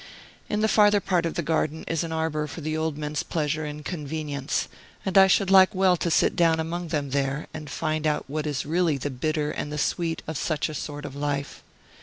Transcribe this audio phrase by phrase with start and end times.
[0.49, 3.65] In the farther part of the garden is an arbor for the old men's pleasure
[3.65, 4.67] and convenience,
[5.05, 8.47] and I should like well to sit down among them there, and find out what
[8.47, 11.61] is really the bitter and the sweet of such a sort of life.